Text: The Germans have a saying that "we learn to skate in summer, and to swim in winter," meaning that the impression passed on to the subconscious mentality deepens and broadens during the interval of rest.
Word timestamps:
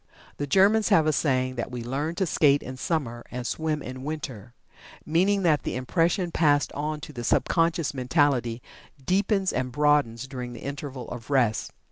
The 0.37 0.47
Germans 0.47 0.89
have 0.89 1.05
a 1.05 1.13
saying 1.13 1.57
that 1.57 1.69
"we 1.69 1.83
learn 1.83 2.15
to 2.15 2.25
skate 2.25 2.63
in 2.63 2.75
summer, 2.75 3.23
and 3.29 3.45
to 3.45 3.51
swim 3.51 3.83
in 3.83 4.03
winter," 4.03 4.55
meaning 5.05 5.43
that 5.43 5.61
the 5.61 5.75
impression 5.75 6.31
passed 6.31 6.73
on 6.73 7.01
to 7.01 7.13
the 7.13 7.23
subconscious 7.23 7.93
mentality 7.93 8.63
deepens 9.05 9.53
and 9.53 9.71
broadens 9.71 10.25
during 10.25 10.53
the 10.53 10.61
interval 10.63 11.07
of 11.11 11.29
rest. 11.29 11.71